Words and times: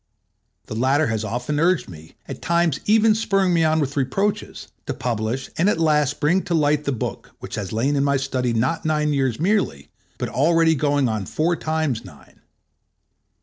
The 0.65 0.73
latter 0.73 1.05
has 1.05 1.23
often 1.23 1.59
urged 1.59 1.87
me, 1.87 2.15
at 2.27 2.41
times 2.41 2.79
even 2.87 3.13
spurring 3.13 3.53
me 3.53 3.63
on 3.63 3.79
with 3.79 3.95
reproaches, 3.95 4.67
to 4.87 4.95
publish 4.95 5.51
and 5.59 5.69
at 5.69 5.79
last 5.79 6.19
bring 6.19 6.41
to 6.41 6.55
the 6.55 6.59
light 6.59 6.85
the 6.85 6.91
book 6.91 7.29
which 7.37 7.53
had 7.53 7.71
lain 7.71 7.95
in 7.95 8.03
my 8.03 8.17
study 8.17 8.51
not 8.51 8.83
nine 8.83 9.13
years 9.13 9.39
merely, 9.39 9.89
but 10.17 10.27
already 10.27 10.73
going 10.73 11.07
on 11.07 11.27
four 11.27 11.55
times 11.55 12.03
nine. 12.03 12.41